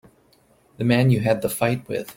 [0.77, 2.09] The man you had the fight with.